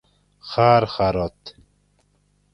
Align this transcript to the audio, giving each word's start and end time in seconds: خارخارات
خارخارات 0.39 1.53